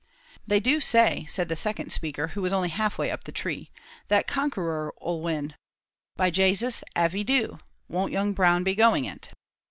[0.47, 3.69] "They do say," said the second speaker, who was only half way up the tree,
[4.07, 5.53] "that Conqueror 'll win.
[6.17, 9.29] By Jasus, av he do, won't young Brown be going it!"